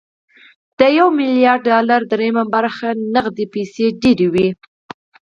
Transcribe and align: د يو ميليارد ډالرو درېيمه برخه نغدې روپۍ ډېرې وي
د 0.79 0.81
يو 0.97 1.07
ميليارد 1.19 1.63
ډالرو 1.69 2.09
درېيمه 2.11 2.43
برخه 2.55 2.87
نغدې 3.15 3.43
روپۍ 3.47 3.85
ډېرې 4.01 4.27
وي 4.33 4.49